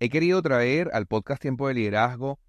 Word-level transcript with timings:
he 0.00 0.08
querido 0.08 0.40
traer 0.40 0.90
al 0.94 1.06
podcast 1.06 1.42
Tiempo 1.42 1.68
de 1.68 1.74
Liderazgo 1.74 2.40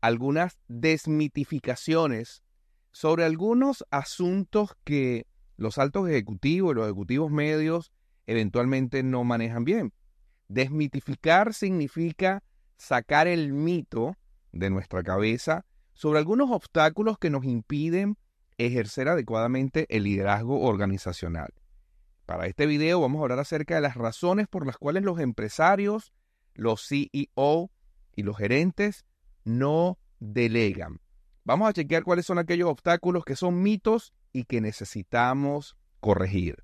algunas 0.00 0.58
desmitificaciones 0.68 2.44
sobre 2.92 3.24
algunos 3.24 3.84
asuntos 3.90 4.76
que 4.84 5.26
los 5.56 5.78
altos 5.78 6.08
ejecutivos 6.08 6.72
y 6.72 6.76
los 6.76 6.86
ejecutivos 6.86 7.32
medios 7.32 7.92
eventualmente 8.26 9.02
no 9.02 9.24
manejan 9.24 9.64
bien. 9.64 9.92
Desmitificar 10.46 11.52
significa 11.52 12.44
sacar 12.76 13.26
el 13.26 13.52
mito 13.52 14.16
de 14.52 14.70
nuestra 14.70 15.02
cabeza 15.02 15.66
sobre 15.94 16.20
algunos 16.20 16.52
obstáculos 16.52 17.18
que 17.18 17.30
nos 17.30 17.44
impiden 17.44 18.16
ejercer 18.56 19.08
adecuadamente 19.08 19.86
el 19.88 20.04
liderazgo 20.04 20.60
organizacional. 20.60 21.52
Para 22.24 22.46
este 22.46 22.66
video 22.66 23.00
vamos 23.00 23.18
a 23.18 23.22
hablar 23.22 23.40
acerca 23.40 23.74
de 23.74 23.80
las 23.80 23.96
razones 23.96 24.46
por 24.46 24.64
las 24.64 24.76
cuales 24.76 25.02
los 25.02 25.18
empresarios, 25.18 26.12
los 26.60 26.86
CEO 26.86 27.70
y 28.14 28.22
los 28.22 28.36
gerentes 28.36 29.06
no 29.44 29.96
delegan. 30.20 31.00
Vamos 31.42 31.68
a 31.68 31.72
chequear 31.72 32.04
cuáles 32.04 32.26
son 32.26 32.38
aquellos 32.38 32.68
obstáculos 32.68 33.24
que 33.24 33.34
son 33.34 33.62
mitos 33.62 34.12
y 34.34 34.44
que 34.44 34.60
necesitamos 34.60 35.78
corregir. 36.00 36.62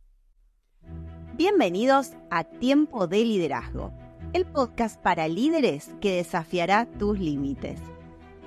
Bienvenidos 1.34 2.12
a 2.30 2.44
Tiempo 2.44 3.06
de 3.06 3.24
Liderazgo, 3.24 3.90
el 4.34 4.44
podcast 4.44 5.00
para 5.00 5.28
líderes 5.28 5.90
que 6.02 6.16
desafiará 6.16 6.84
tus 6.98 7.18
límites. 7.18 7.80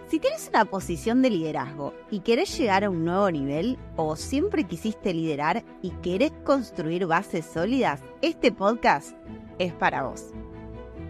Si 0.07 0.19
tienes 0.19 0.49
una 0.49 0.65
posición 0.65 1.23
de 1.23 1.31
liderazgo 1.31 1.95
y 2.11 2.19
querés 2.19 2.55
llegar 2.59 2.83
a 2.83 2.91
un 2.91 3.05
nuevo 3.05 3.29
nivel 3.31 3.79
o 3.95 4.15
siempre 4.15 4.65
quisiste 4.65 5.15
liderar 5.15 5.63
y 5.81 5.89
querés 6.03 6.31
construir 6.43 7.07
bases 7.07 7.45
sólidas, 7.45 8.01
este 8.21 8.51
podcast 8.51 9.15
es 9.57 9.73
para 9.73 10.03
vos. 10.03 10.31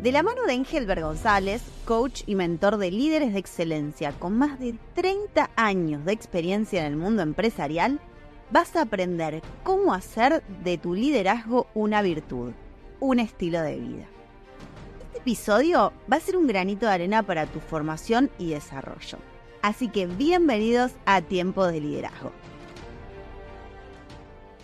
De 0.01 0.13
la 0.13 0.23
mano 0.23 0.43
de 0.43 0.53
Engelbert 0.53 1.01
González, 1.01 1.61
coach 1.83 2.21
y 2.25 2.35
mentor 2.35 2.77
de 2.77 2.89
líderes 2.89 3.33
de 3.33 3.39
excelencia 3.39 4.13
con 4.13 4.37
más 4.37 4.57
de 4.57 4.75
30 4.95 5.49
años 5.57 6.05
de 6.05 6.13
experiencia 6.13 6.79
en 6.79 6.93
el 6.93 6.97
mundo 6.97 7.21
empresarial, 7.21 7.99
vas 8.49 8.77
a 8.77 8.83
aprender 8.83 9.41
cómo 9.65 9.93
hacer 9.93 10.41
de 10.63 10.77
tu 10.77 10.93
liderazgo 10.93 11.67
una 11.73 12.01
virtud, 12.01 12.53
un 13.01 13.19
estilo 13.19 13.61
de 13.61 13.77
vida. 13.77 14.05
Este 15.07 15.17
episodio 15.17 15.91
va 16.09 16.15
a 16.15 16.21
ser 16.21 16.37
un 16.37 16.47
granito 16.47 16.85
de 16.85 16.93
arena 16.93 17.23
para 17.23 17.45
tu 17.45 17.59
formación 17.59 18.31
y 18.39 18.51
desarrollo. 18.51 19.17
Así 19.61 19.89
que 19.89 20.07
bienvenidos 20.07 20.93
a 21.05 21.21
Tiempo 21.21 21.67
de 21.67 21.81
Liderazgo. 21.81 22.31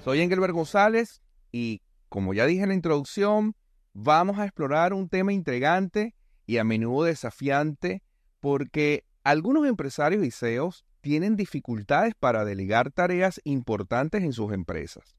Soy 0.05 0.21
Engelbert 0.21 0.53
González 0.53 1.21
y 1.51 1.81
como 2.07 2.33
ya 2.33 2.45
dije 2.45 2.63
en 2.63 2.69
la 2.69 2.75
introducción, 2.75 3.53
vamos 3.95 4.37
a 4.39 4.43
explorar 4.43 4.93
un 4.93 5.07
tema 5.07 5.31
intrigante 5.31 6.13
y 6.45 6.57
a 6.57 6.65
menudo 6.65 7.05
desafiante 7.05 8.03
porque 8.41 9.05
algunos 9.23 9.65
empresarios 9.65 10.23
y 10.23 10.31
CEOs 10.31 10.85
tienen 10.99 11.37
dificultades 11.37 12.13
para 12.13 12.43
delegar 12.43 12.91
tareas 12.91 13.39
importantes 13.45 14.21
en 14.23 14.33
sus 14.33 14.51
empresas. 14.51 15.15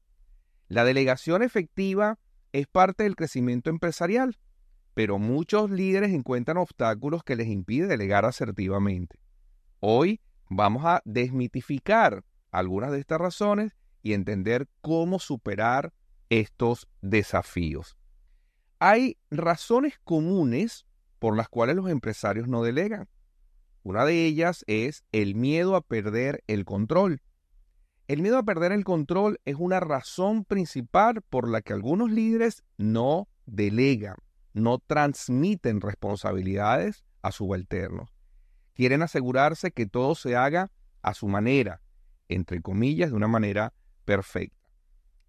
La 0.67 0.83
delegación 0.85 1.41
efectiva 1.41 2.19
es 2.53 2.67
parte 2.67 3.03
del 3.03 3.15
crecimiento 3.15 3.71
empresarial, 3.71 4.37
pero 4.93 5.17
muchos 5.17 5.71
líderes 5.71 6.11
encuentran 6.11 6.57
obstáculos 6.57 7.23
que 7.23 7.35
les 7.35 7.47
impiden 7.47 7.89
delegar 7.89 8.25
asertivamente. 8.25 9.19
Hoy 9.79 10.21
vamos 10.49 10.85
a 10.85 11.01
desmitificar 11.03 12.23
algunas 12.51 12.91
de 12.91 12.99
estas 12.99 13.19
razones 13.19 13.75
y 14.03 14.13
entender 14.13 14.69
cómo 14.81 15.17
superar 15.19 15.93
estos 16.29 16.87
desafíos. 17.01 17.97
Hay 18.79 19.17
razones 19.31 19.99
comunes 20.03 20.85
por 21.19 21.35
las 21.35 21.49
cuales 21.49 21.75
los 21.75 21.89
empresarios 21.89 22.47
no 22.47 22.61
delegan. 22.61 23.07
Una 23.83 24.05
de 24.05 24.25
ellas 24.25 24.63
es 24.67 25.03
el 25.11 25.33
miedo 25.33 25.75
a 25.75 25.81
perder 25.81 26.43
el 26.47 26.65
control. 26.65 27.21
El 28.07 28.21
miedo 28.21 28.37
a 28.37 28.43
perder 28.43 28.71
el 28.71 28.83
control 28.83 29.39
es 29.45 29.55
una 29.55 29.79
razón 29.79 30.45
principal 30.45 31.21
por 31.21 31.49
la 31.49 31.61
que 31.61 31.73
algunos 31.73 32.11
líderes 32.11 32.63
no 32.77 33.27
delegan, 33.45 34.17
no 34.53 34.79
transmiten 34.79 35.81
responsabilidades 35.81 37.03
a 37.21 37.31
subalternos. 37.31 38.13
Quieren 38.75 39.01
asegurarse 39.01 39.71
que 39.71 39.87
todo 39.87 40.13
se 40.13 40.35
haga 40.35 40.71
a 41.01 41.13
su 41.15 41.27
manera, 41.27 41.81
entre 42.29 42.61
comillas, 42.61 43.09
de 43.09 43.15
una 43.15 43.27
manera 43.27 43.73
perfecta. 44.05 44.69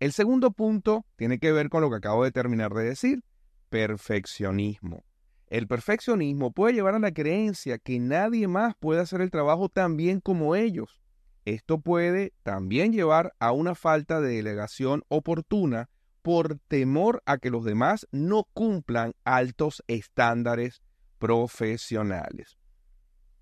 El 0.00 0.12
segundo 0.12 0.50
punto 0.50 1.06
tiene 1.16 1.38
que 1.38 1.50
ver 1.50 1.70
con 1.70 1.80
lo 1.80 1.90
que 1.90 1.96
acabo 1.96 2.24
de 2.24 2.30
terminar 2.30 2.72
de 2.74 2.84
decir, 2.84 3.24
perfeccionismo. 3.68 5.04
El 5.48 5.66
perfeccionismo 5.66 6.52
puede 6.52 6.74
llevar 6.74 6.94
a 6.94 6.98
la 6.98 7.12
creencia 7.12 7.78
que 7.78 7.98
nadie 7.98 8.48
más 8.48 8.74
puede 8.78 9.00
hacer 9.00 9.20
el 9.20 9.30
trabajo 9.30 9.68
tan 9.68 9.96
bien 9.96 10.20
como 10.20 10.54
ellos. 10.54 11.00
Esto 11.44 11.80
puede 11.80 12.34
también 12.42 12.92
llevar 12.92 13.34
a 13.38 13.52
una 13.52 13.74
falta 13.74 14.20
de 14.20 14.36
delegación 14.36 15.04
oportuna 15.08 15.88
por 16.20 16.58
temor 16.68 17.22
a 17.24 17.38
que 17.38 17.48
los 17.48 17.64
demás 17.64 18.06
no 18.12 18.44
cumplan 18.52 19.14
altos 19.24 19.82
estándares 19.86 20.82
profesionales. 21.18 22.58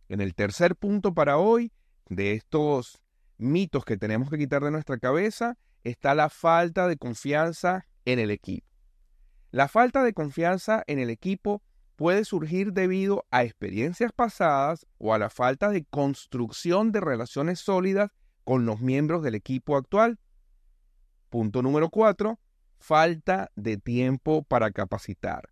En 0.08 0.20
el 0.20 0.36
tercer 0.36 0.76
punto 0.76 1.12
para 1.12 1.38
hoy, 1.38 1.72
de 2.08 2.34
estos 2.34 3.02
mitos 3.38 3.84
que 3.84 3.96
tenemos 3.96 4.30
que 4.30 4.38
quitar 4.38 4.62
de 4.62 4.70
nuestra 4.70 4.98
cabeza, 4.98 5.58
está 5.82 6.14
la 6.14 6.28
falta 6.28 6.86
de 6.86 6.96
confianza 6.96 7.86
en 8.04 8.20
el 8.20 8.30
equipo. 8.30 8.75
La 9.56 9.68
falta 9.68 10.04
de 10.04 10.12
confianza 10.12 10.84
en 10.86 10.98
el 10.98 11.08
equipo 11.08 11.62
puede 11.96 12.26
surgir 12.26 12.74
debido 12.74 13.24
a 13.30 13.42
experiencias 13.42 14.12
pasadas 14.12 14.86
o 14.98 15.14
a 15.14 15.18
la 15.18 15.30
falta 15.30 15.70
de 15.70 15.86
construcción 15.86 16.92
de 16.92 17.00
relaciones 17.00 17.60
sólidas 17.60 18.10
con 18.44 18.66
los 18.66 18.82
miembros 18.82 19.22
del 19.22 19.34
equipo 19.34 19.78
actual. 19.78 20.18
Punto 21.30 21.62
número 21.62 21.88
cuatro, 21.88 22.38
falta 22.78 23.50
de 23.56 23.78
tiempo 23.78 24.42
para 24.42 24.72
capacitar. 24.72 25.48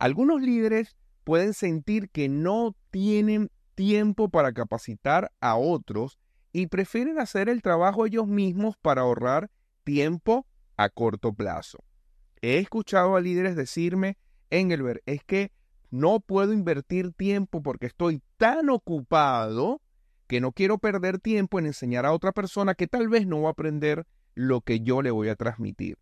Algunos 0.00 0.42
líderes 0.42 0.96
pueden 1.22 1.54
sentir 1.54 2.10
que 2.10 2.28
no 2.28 2.74
tienen 2.90 3.52
tiempo 3.76 4.28
para 4.28 4.52
capacitar 4.52 5.30
a 5.40 5.54
otros 5.54 6.18
y 6.52 6.66
prefieren 6.66 7.20
hacer 7.20 7.48
el 7.48 7.62
trabajo 7.62 8.06
ellos 8.06 8.26
mismos 8.26 8.76
para 8.82 9.02
ahorrar 9.02 9.52
tiempo 9.84 10.48
a 10.76 10.88
corto 10.88 11.32
plazo. 11.32 11.85
He 12.46 12.58
escuchado 12.58 13.16
a 13.16 13.20
líderes 13.20 13.56
decirme, 13.56 14.18
Engelbert, 14.50 15.02
es 15.04 15.24
que 15.24 15.50
no 15.90 16.20
puedo 16.20 16.52
invertir 16.52 17.10
tiempo 17.12 17.60
porque 17.60 17.86
estoy 17.86 18.22
tan 18.36 18.70
ocupado 18.70 19.82
que 20.28 20.40
no 20.40 20.52
quiero 20.52 20.78
perder 20.78 21.18
tiempo 21.18 21.58
en 21.58 21.66
enseñar 21.66 22.06
a 22.06 22.12
otra 22.12 22.30
persona 22.30 22.76
que 22.76 22.86
tal 22.86 23.08
vez 23.08 23.26
no 23.26 23.42
va 23.42 23.48
a 23.48 23.50
aprender 23.50 24.06
lo 24.36 24.60
que 24.60 24.78
yo 24.78 25.02
le 25.02 25.10
voy 25.10 25.28
a 25.28 25.34
transmitir. 25.34 25.98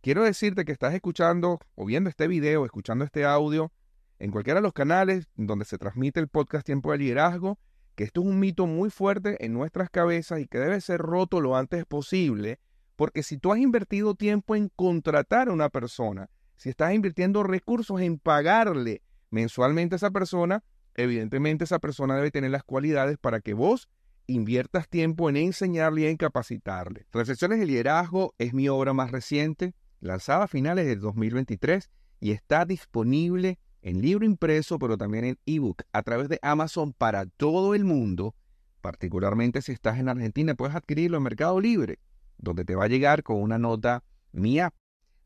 Quiero 0.00 0.24
decirte 0.24 0.64
que 0.64 0.72
estás 0.72 0.94
escuchando 0.94 1.58
o 1.74 1.84
viendo 1.84 2.08
este 2.08 2.28
video, 2.28 2.64
escuchando 2.64 3.04
este 3.04 3.26
audio 3.26 3.70
en 4.18 4.30
cualquiera 4.30 4.60
de 4.60 4.64
los 4.64 4.72
canales 4.72 5.28
donde 5.34 5.66
se 5.66 5.76
transmite 5.76 6.18
el 6.18 6.28
podcast 6.28 6.64
Tiempo 6.64 6.92
de 6.92 6.96
Liderazgo, 6.96 7.58
que 7.94 8.04
esto 8.04 8.22
es 8.22 8.26
un 8.26 8.40
mito 8.40 8.66
muy 8.66 8.88
fuerte 8.88 9.44
en 9.44 9.52
nuestras 9.52 9.90
cabezas 9.90 10.40
y 10.40 10.46
que 10.46 10.56
debe 10.56 10.80
ser 10.80 11.02
roto 11.02 11.42
lo 11.42 11.58
antes 11.58 11.84
posible 11.84 12.58
porque 12.96 13.22
si 13.22 13.38
tú 13.38 13.52
has 13.52 13.58
invertido 13.58 14.14
tiempo 14.14 14.54
en 14.56 14.70
contratar 14.74 15.48
a 15.48 15.52
una 15.52 15.68
persona, 15.68 16.30
si 16.56 16.68
estás 16.70 16.94
invirtiendo 16.94 17.42
recursos 17.42 18.00
en 18.00 18.18
pagarle 18.18 19.02
mensualmente 19.30 19.94
a 19.94 19.96
esa 19.96 20.10
persona, 20.10 20.62
evidentemente 20.94 21.64
esa 21.64 21.80
persona 21.80 22.16
debe 22.16 22.30
tener 22.30 22.50
las 22.50 22.62
cualidades 22.62 23.18
para 23.18 23.40
que 23.40 23.54
vos 23.54 23.88
inviertas 24.26 24.88
tiempo 24.88 25.28
en 25.28 25.36
enseñarle 25.36 26.02
y 26.02 26.06
en 26.06 26.16
capacitarle. 26.16 27.06
Reflexiones 27.12 27.58
de 27.58 27.66
liderazgo 27.66 28.34
es 28.38 28.54
mi 28.54 28.68
obra 28.68 28.92
más 28.92 29.10
reciente, 29.10 29.74
lanzada 30.00 30.44
a 30.44 30.48
finales 30.48 30.86
del 30.86 31.00
2023 31.00 31.90
y 32.20 32.30
está 32.30 32.64
disponible 32.64 33.58
en 33.82 34.00
libro 34.00 34.24
impreso, 34.24 34.78
pero 34.78 34.96
también 34.96 35.24
en 35.24 35.38
ebook 35.44 35.82
a 35.92 36.02
través 36.02 36.28
de 36.28 36.38
Amazon 36.40 36.92
para 36.92 37.26
todo 37.26 37.74
el 37.74 37.84
mundo. 37.84 38.34
Particularmente 38.80 39.60
si 39.60 39.72
estás 39.72 39.98
en 39.98 40.08
Argentina, 40.08 40.54
puedes 40.54 40.76
adquirirlo 40.76 41.18
en 41.18 41.24
Mercado 41.24 41.60
Libre 41.60 41.98
donde 42.38 42.64
te 42.64 42.74
va 42.74 42.84
a 42.84 42.88
llegar 42.88 43.22
con 43.22 43.40
una 43.40 43.58
nota 43.58 44.02
mía. 44.32 44.72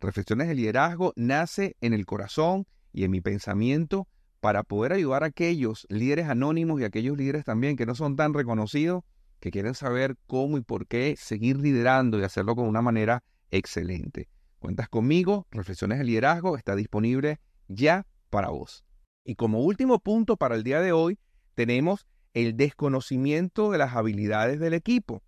Reflexiones 0.00 0.48
de 0.48 0.54
liderazgo 0.54 1.12
nace 1.16 1.76
en 1.80 1.92
el 1.92 2.06
corazón 2.06 2.66
y 2.92 3.04
en 3.04 3.10
mi 3.10 3.20
pensamiento 3.20 4.08
para 4.40 4.62
poder 4.62 4.92
ayudar 4.92 5.24
a 5.24 5.26
aquellos 5.26 5.86
líderes 5.88 6.28
anónimos 6.28 6.80
y 6.80 6.84
aquellos 6.84 7.16
líderes 7.16 7.44
también 7.44 7.76
que 7.76 7.86
no 7.86 7.94
son 7.94 8.16
tan 8.16 8.34
reconocidos, 8.34 9.02
que 9.40 9.50
quieren 9.50 9.74
saber 9.74 10.16
cómo 10.26 10.58
y 10.58 10.62
por 10.62 10.86
qué 10.86 11.16
seguir 11.18 11.58
liderando 11.58 12.18
y 12.18 12.24
hacerlo 12.24 12.54
con 12.54 12.66
una 12.66 12.82
manera 12.82 13.22
excelente. 13.50 14.28
Cuentas 14.58 14.88
conmigo, 14.88 15.46
Reflexiones 15.50 15.98
de 15.98 16.04
Liderazgo 16.04 16.56
está 16.56 16.74
disponible 16.74 17.40
ya 17.68 18.06
para 18.30 18.48
vos. 18.48 18.84
Y 19.24 19.34
como 19.34 19.60
último 19.60 19.98
punto 20.00 20.36
para 20.36 20.54
el 20.54 20.64
día 20.64 20.80
de 20.80 20.92
hoy, 20.92 21.18
tenemos 21.54 22.06
el 22.34 22.56
desconocimiento 22.56 23.70
de 23.70 23.78
las 23.78 23.94
habilidades 23.94 24.60
del 24.60 24.74
equipo. 24.74 25.22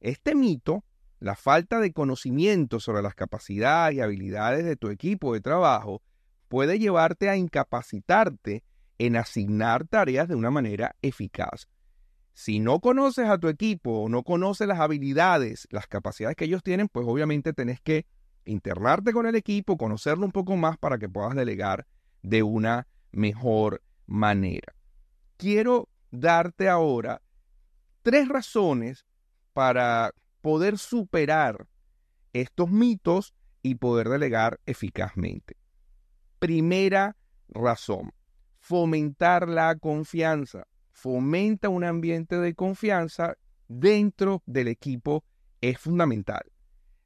Este 0.00 0.34
mito 0.34 0.84
la 1.22 1.36
falta 1.36 1.78
de 1.78 1.92
conocimiento 1.92 2.80
sobre 2.80 3.00
las 3.00 3.14
capacidades 3.14 3.96
y 3.96 4.00
habilidades 4.00 4.64
de 4.64 4.74
tu 4.74 4.88
equipo 4.88 5.32
de 5.32 5.40
trabajo 5.40 6.02
puede 6.48 6.80
llevarte 6.80 7.28
a 7.28 7.36
incapacitarte 7.36 8.64
en 8.98 9.14
asignar 9.14 9.86
tareas 9.86 10.26
de 10.26 10.34
una 10.34 10.50
manera 10.50 10.96
eficaz. 11.00 11.68
Si 12.34 12.58
no 12.58 12.80
conoces 12.80 13.28
a 13.28 13.38
tu 13.38 13.46
equipo 13.46 14.02
o 14.02 14.08
no 14.08 14.24
conoces 14.24 14.66
las 14.66 14.80
habilidades, 14.80 15.68
las 15.70 15.86
capacidades 15.86 16.36
que 16.36 16.46
ellos 16.46 16.64
tienen, 16.64 16.88
pues 16.88 17.06
obviamente 17.06 17.52
tenés 17.52 17.80
que 17.80 18.04
internarte 18.44 19.12
con 19.12 19.26
el 19.26 19.36
equipo, 19.36 19.76
conocerlo 19.76 20.26
un 20.26 20.32
poco 20.32 20.56
más 20.56 20.76
para 20.76 20.98
que 20.98 21.08
puedas 21.08 21.36
delegar 21.36 21.86
de 22.22 22.42
una 22.42 22.88
mejor 23.12 23.80
manera. 24.06 24.74
Quiero 25.36 25.88
darte 26.10 26.68
ahora 26.68 27.22
tres 28.02 28.28
razones 28.28 29.06
para 29.52 30.12
poder 30.42 30.76
superar 30.76 31.66
estos 32.34 32.70
mitos 32.70 33.34
y 33.62 33.76
poder 33.76 34.08
delegar 34.08 34.60
eficazmente. 34.66 35.56
Primera 36.38 37.16
razón, 37.48 38.12
fomentar 38.58 39.48
la 39.48 39.76
confianza. 39.76 40.66
Fomenta 40.90 41.68
un 41.68 41.84
ambiente 41.84 42.36
de 42.38 42.54
confianza 42.54 43.36
dentro 43.68 44.42
del 44.46 44.68
equipo 44.68 45.24
es 45.60 45.78
fundamental. 45.78 46.42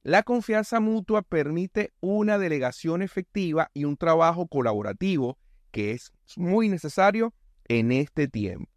La 0.03 0.23
confianza 0.23 0.81
mutua 0.81 1.23
permite 1.23 1.93
una 2.01 2.39
delegación 2.39 3.03
efectiva 3.03 3.71
y 3.75 3.85
un 3.85 3.97
trabajo 3.97 4.47
colaborativo 4.47 5.39
que 5.71 5.93
es 5.93 6.13
muy 6.37 6.69
necesario 6.69 7.35
en 7.69 7.93
este 7.93 8.29
tiempo. 8.29 8.71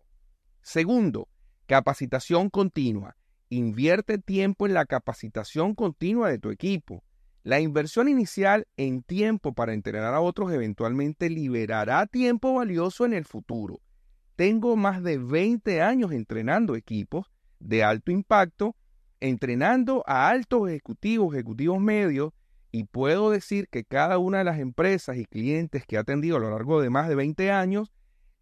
Segundo, 0.61 1.29
capacitación 1.67 2.49
continua. 2.49 3.15
Invierte 3.51 4.19
tiempo 4.19 4.67
en 4.67 4.75
la 4.75 4.85
capacitación 4.85 5.73
continua 5.73 6.29
de 6.29 6.37
tu 6.37 6.51
equipo. 6.51 7.03
La 7.41 7.59
inversión 7.59 8.07
inicial 8.07 8.67
en 8.77 9.01
tiempo 9.01 9.53
para 9.53 9.73
entrenar 9.73 10.13
a 10.13 10.21
otros 10.21 10.51
eventualmente 10.51 11.31
liberará 11.31 12.05
tiempo 12.05 12.53
valioso 12.53 13.05
en 13.05 13.13
el 13.13 13.25
futuro. 13.25 13.81
Tengo 14.35 14.75
más 14.75 15.01
de 15.01 15.17
20 15.17 15.81
años 15.81 16.11
entrenando 16.11 16.75
equipos 16.75 17.31
de 17.59 17.83
alto 17.83 18.11
impacto, 18.11 18.75
entrenando 19.19 20.03
a 20.05 20.29
altos 20.29 20.69
ejecutivos, 20.69 21.33
ejecutivos 21.33 21.79
medios, 21.79 22.33
y 22.71 22.83
puedo 22.83 23.31
decir 23.31 23.67
que 23.67 23.83
cada 23.83 24.19
una 24.19 24.37
de 24.37 24.43
las 24.43 24.59
empresas 24.59 25.17
y 25.17 25.25
clientes 25.25 25.87
que 25.87 25.95
he 25.95 25.99
atendido 25.99 26.37
a 26.37 26.39
lo 26.39 26.51
largo 26.51 26.81
de 26.81 26.91
más 26.91 27.09
de 27.09 27.15
20 27.15 27.51
años, 27.51 27.91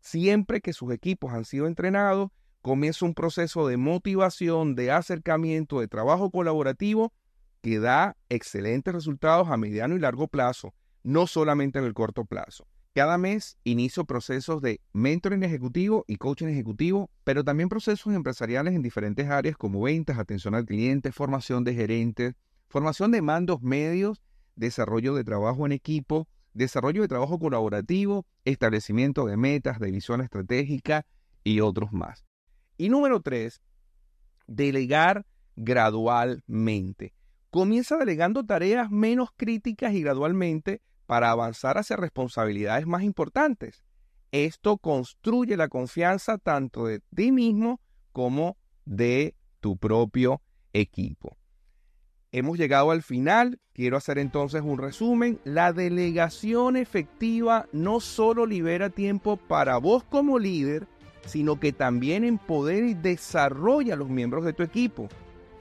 siempre 0.02 0.60
que 0.60 0.74
sus 0.74 0.92
equipos 0.92 1.32
han 1.32 1.46
sido 1.46 1.66
entrenados, 1.66 2.30
comienza 2.68 3.06
un 3.06 3.14
proceso 3.14 3.66
de 3.66 3.78
motivación, 3.78 4.76
de 4.76 4.92
acercamiento, 4.92 5.80
de 5.80 5.88
trabajo 5.88 6.30
colaborativo 6.30 7.14
que 7.62 7.80
da 7.80 8.18
excelentes 8.28 8.94
resultados 8.94 9.48
a 9.48 9.56
mediano 9.56 9.96
y 9.96 10.00
largo 10.00 10.28
plazo, 10.28 10.74
no 11.02 11.28
solamente 11.28 11.80
en 11.80 11.86
el 11.86 11.94
corto 11.94 12.26
plazo. 12.26 12.68
Cada 12.94 13.18
mes 13.18 13.58
inicio 13.64 14.04
procesos 14.04 14.62
de 14.62 14.82
mentoring 14.92 15.44
ejecutivo 15.44 16.04
y 16.08 16.18
coaching 16.18 16.48
ejecutivo, 16.48 17.10
pero 17.24 17.46
también 17.46 17.70
procesos 17.70 18.14
empresariales 18.14 18.74
en 18.76 18.82
diferentes 18.82 19.30
áreas 19.30 19.56
como 19.56 19.82
ventas, 19.82 20.18
atención 20.18 20.54
al 20.54 20.66
cliente, 20.66 21.14
formación 21.14 21.64
de 21.64 21.74
gerentes, 21.74 22.34
formación 22.68 23.12
de 23.12 23.22
mandos 23.22 23.62
medios, 23.62 24.22
desarrollo 24.58 25.16
de 25.16 25.24
trabajo 25.24 25.66
en 25.66 25.72
equipo, 25.72 26.28
desarrollo 26.54 27.02
de 27.02 27.08
trabajo 27.08 27.40
colaborativo, 27.40 28.26
establecimiento 28.44 29.26
de 29.26 29.38
metas, 29.38 29.80
de 29.80 29.90
visión 29.90 30.20
estratégica 30.20 31.06
y 31.46 31.62
otros 31.62 31.94
más. 31.94 32.27
Y 32.78 32.90
número 32.90 33.22
tres, 33.22 33.62
delegar 34.46 35.26
gradualmente. 35.56 37.14
Comienza 37.50 37.98
delegando 37.98 38.46
tareas 38.46 38.92
menos 38.92 39.30
críticas 39.36 39.94
y 39.94 40.02
gradualmente 40.02 40.82
para 41.06 41.32
avanzar 41.32 41.78
hacia 41.78 41.96
responsabilidades 41.96 42.86
más 42.86 43.04
importantes. 43.04 43.84
Esto 44.32 44.78
construye 44.78 45.56
la 45.58 45.70
confianza 45.70 46.38
tanto 46.38 46.86
de 46.86 47.00
ti 47.16 47.32
mismo 47.32 47.80
como 48.12 48.58
de 48.86 49.36
tu 49.60 49.78
propio 49.78 50.42
equipo. 50.74 51.38
Hemos 52.32 52.58
llegado 52.58 52.92
al 52.92 53.04
final. 53.04 53.60
Quiero 53.74 53.96
hacer 53.96 54.20
entonces 54.20 54.62
un 54.62 54.78
resumen. 54.78 55.40
La 55.46 55.72
delegación 55.72 56.76
efectiva 56.76 57.68
no 57.72 58.00
solo 58.00 58.46
libera 58.46 58.90
tiempo 58.90 59.38
para 59.38 59.78
vos 59.78 60.04
como 60.04 60.38
líder, 60.38 60.88
sino 61.26 61.60
que 61.60 61.74
también 61.74 62.24
empodera 62.24 62.88
y 62.88 62.94
desarrolla 62.94 63.94
a 63.94 63.98
los 63.98 64.10
miembros 64.10 64.46
de 64.46 64.54
tu 64.54 64.64
equipo. 64.64 65.10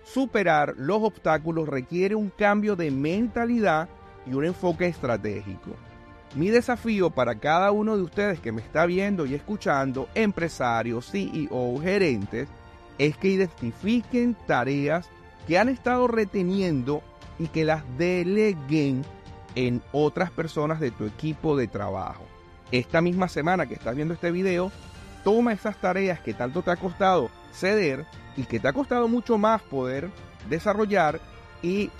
Superar 0.05 0.75
los 0.77 1.03
obstáculos 1.03 1.69
requiere 1.69 2.15
un 2.15 2.31
cambio 2.31 2.77
de 2.77 2.91
mentalidad 2.91 3.89
y 4.27 4.35
un 4.35 4.45
enfoque 4.45 4.87
estratégico. 4.87 5.73
Mi 6.35 6.51
desafío 6.51 7.11
para 7.11 7.37
cada 7.37 7.71
uno 7.73 7.97
de 7.97 8.03
ustedes 8.03 8.41
que 8.41 8.53
me 8.53 8.61
está 8.61 8.87
viendo 8.87 9.27
y 9.27 9.35
escuchando, 9.35 10.09
empresarios, 10.15 11.11
CEO, 11.11 11.79
gerentes, 11.81 12.49
es 12.99 13.17
que 13.17 13.29
identifiquen 13.29 14.37
tareas 14.47 15.09
que 15.47 15.59
han 15.59 15.69
estado 15.69 16.09
reteniendo 16.09 17.03
y 17.39 17.49
que 17.49 17.65
las 17.65 17.83
deleguen 17.97 19.05
en 19.55 19.83
otras 19.93 20.31
personas 20.31 20.81
de 20.81 20.91
tu 20.91 21.05
equipo 21.05 21.57
de 21.57 21.69
trabajo. 21.69 22.25
Esta 22.71 23.01
misma 23.01 23.29
semana 23.29 23.67
que 23.67 23.75
estás 23.75 23.95
viendo 23.95 24.15
este 24.15 24.31
video, 24.31 24.73
toma 25.27 25.53
esas 25.53 25.77
tareas 25.81 26.21
que 26.21 26.35
tanto 26.35 26.63
te 26.63 26.71
ha 26.71 26.77
costado 26.77 27.31
ceder 27.51 28.07
y 28.37 28.45
que 28.45 28.61
te 28.61 28.69
ha 28.69 28.73
costado 28.73 29.09
mucho 29.09 29.37
más 29.39 29.61
poder 29.61 30.09
desarrollar 30.49 31.21
y 31.63 31.91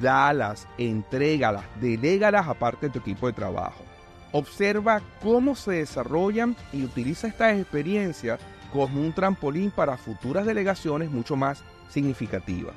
dalas, 0.00 0.66
entrégalas, 0.78 1.64
delégalas 1.78 2.48
aparte 2.48 2.86
de 2.86 2.92
tu 2.94 3.00
equipo 3.00 3.26
de 3.26 3.34
trabajo. 3.34 3.84
Observa 4.32 5.02
cómo 5.22 5.56
se 5.56 5.72
desarrollan 5.72 6.56
y 6.72 6.82
utiliza 6.82 7.26
estas 7.26 7.58
experiencias 7.58 8.40
como 8.72 9.02
un 9.02 9.12
trampolín 9.12 9.70
para 9.70 9.98
futuras 9.98 10.46
delegaciones 10.46 11.10
mucho 11.10 11.36
más 11.36 11.62
significativas. 11.90 12.74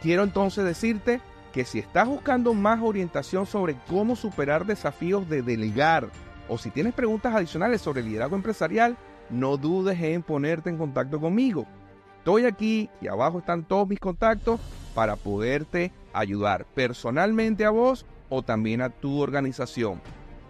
Quiero 0.00 0.22
entonces 0.22 0.64
decirte 0.64 1.20
que 1.52 1.64
si 1.64 1.80
estás 1.80 2.06
buscando 2.06 2.54
más 2.54 2.80
orientación 2.80 3.46
sobre 3.46 3.74
cómo 3.88 4.14
superar 4.14 4.64
desafíos 4.64 5.28
de 5.28 5.42
delegar 5.42 6.08
o 6.48 6.58
si 6.58 6.70
tienes 6.70 6.94
preguntas 6.94 7.34
adicionales 7.34 7.80
sobre 7.80 8.02
liderazgo 8.02 8.36
empresarial, 8.36 8.96
no 9.30 9.56
dudes 9.56 10.00
en 10.00 10.22
ponerte 10.22 10.70
en 10.70 10.78
contacto 10.78 11.20
conmigo. 11.20 11.66
Estoy 12.18 12.44
aquí 12.44 12.90
y 13.00 13.08
abajo 13.08 13.38
están 13.38 13.64
todos 13.64 13.88
mis 13.88 14.00
contactos 14.00 14.60
para 14.94 15.16
poderte 15.16 15.92
ayudar 16.12 16.66
personalmente 16.74 17.64
a 17.64 17.70
vos 17.70 18.06
o 18.28 18.42
también 18.42 18.82
a 18.82 18.90
tu 18.90 19.20
organización. 19.20 20.00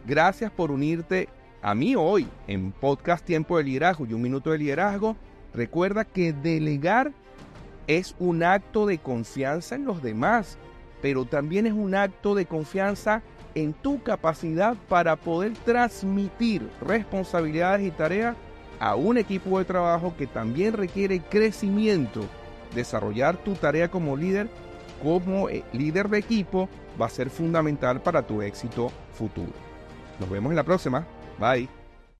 Gracias 0.06 0.50
por 0.50 0.70
unirte 0.70 1.28
a 1.62 1.74
mí 1.74 1.94
hoy 1.96 2.26
en 2.46 2.72
Podcast 2.72 3.24
Tiempo 3.24 3.58
de 3.58 3.64
Liderazgo 3.64 4.06
y 4.06 4.14
un 4.14 4.22
minuto 4.22 4.50
de 4.50 4.58
liderazgo. 4.58 5.16
Recuerda 5.52 6.04
que 6.04 6.32
delegar 6.32 7.12
es 7.86 8.14
un 8.18 8.42
acto 8.42 8.86
de 8.86 8.98
confianza 8.98 9.74
en 9.74 9.84
los 9.84 10.02
demás, 10.02 10.58
pero 11.02 11.24
también 11.24 11.66
es 11.66 11.72
un 11.72 11.94
acto 11.94 12.34
de 12.34 12.46
confianza 12.46 13.16
en 13.16 13.37
tu 13.82 14.02
capacidad 14.02 14.76
para 14.88 15.16
poder 15.16 15.52
transmitir 15.64 16.68
responsabilidades 16.80 17.86
y 17.86 17.90
tareas 17.90 18.36
a 18.80 18.94
un 18.94 19.18
equipo 19.18 19.58
de 19.58 19.64
trabajo 19.64 20.14
que 20.16 20.26
también 20.26 20.74
requiere 20.74 21.20
crecimiento. 21.20 22.20
Desarrollar 22.74 23.36
tu 23.36 23.54
tarea 23.54 23.88
como 23.88 24.16
líder, 24.16 24.48
como 25.02 25.48
eh, 25.48 25.64
líder 25.72 26.08
de 26.08 26.18
equipo, 26.18 26.68
va 27.00 27.06
a 27.06 27.10
ser 27.10 27.30
fundamental 27.30 28.00
para 28.02 28.22
tu 28.22 28.42
éxito 28.42 28.90
futuro. 29.12 29.52
Nos 30.20 30.30
vemos 30.30 30.50
en 30.50 30.56
la 30.56 30.64
próxima. 30.64 31.06
Bye. 31.38 31.77